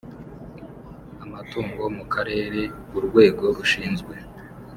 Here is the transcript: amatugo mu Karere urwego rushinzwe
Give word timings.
amatugo 1.23 1.81
mu 1.97 2.03
Karere 2.13 2.61
urwego 2.97 3.43
rushinzwe 3.57 4.13